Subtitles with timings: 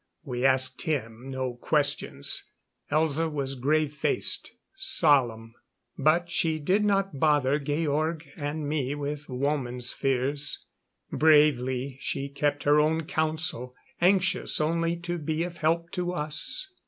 [0.23, 2.49] We asked him no questions.
[2.91, 5.53] Elza was grave faced, solemn.
[5.95, 10.65] But she did not bother Georg and me with woman's fears.
[11.11, 16.67] Bravely she kept her own counsel, anxious only to be of help to us.